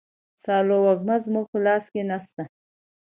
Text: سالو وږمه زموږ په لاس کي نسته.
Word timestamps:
سالو 0.43 0.77
وږمه 0.85 1.15
زموږ 1.25 1.45
په 1.51 1.57
لاس 1.65 1.83
کي 1.93 2.01
نسته. 2.09 2.43